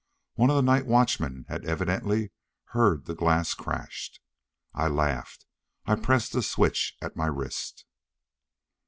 [0.33, 2.31] One of the night watchmen had evidently
[2.69, 4.19] heard the glass crashed.
[4.73, 5.45] I laughed.
[5.85, 7.85] I pressed the switch at my wrist....